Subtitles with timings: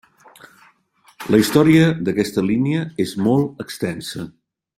[1.35, 4.27] La història d'aquesta línia és molt extensa.